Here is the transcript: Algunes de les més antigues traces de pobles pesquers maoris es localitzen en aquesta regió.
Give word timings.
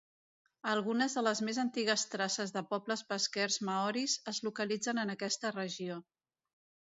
Algunes 0.69 1.15
de 1.17 1.21
les 1.25 1.41
més 1.49 1.57
antigues 1.63 2.05
traces 2.13 2.53
de 2.55 2.63
pobles 2.71 3.05
pesquers 3.11 3.57
maoris 3.69 4.15
es 4.33 4.39
localitzen 4.49 5.03
en 5.03 5.15
aquesta 5.17 5.55
regió. 5.59 5.99